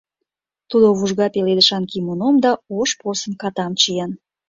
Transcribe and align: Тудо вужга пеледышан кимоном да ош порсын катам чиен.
Тудо 0.69 0.87
вужга 0.97 1.27
пеледышан 1.33 1.83
кимоном 1.91 2.35
да 2.43 2.51
ош 2.79 2.89
порсын 2.99 3.33
катам 3.41 3.71
чиен. 3.81 4.11